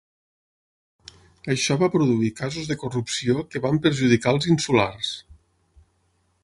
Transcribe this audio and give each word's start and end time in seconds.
Això 1.55 1.77
va 1.83 1.89
produir 1.97 2.31
casos 2.41 2.71
de 2.71 2.79
corrupció 2.85 3.45
que 3.53 3.63
van 3.67 3.81
perjudicar 3.85 4.35
els 4.39 4.51
insulars. 4.55 5.13